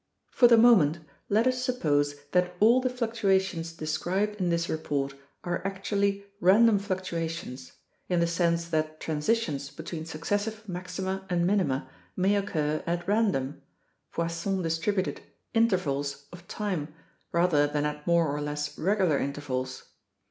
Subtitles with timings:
[0.31, 0.97] For the moment
[1.29, 7.29] let us suppose that all the fluctuations described in this report are actually random fluctua
[7.29, 7.73] tions,
[8.09, 13.61] in the sense that transitions between successive maxima and minima may occur at random
[14.11, 15.21] (Poisson distributed)
[15.53, 16.91] intervals of time
[17.31, 19.83] rather than at more or less regular intervals.